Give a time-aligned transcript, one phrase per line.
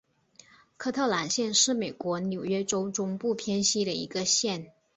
[0.77, 4.73] 科特兰县是美国纽约州中部偏西的一个县。